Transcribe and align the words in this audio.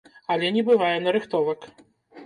Але 0.35 0.49
не 0.55 0.63
бывае 0.71 0.95
нарыхтовак. 1.05 1.73